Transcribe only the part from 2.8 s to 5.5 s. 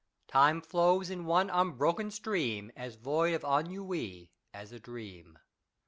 void of ennui as a dream.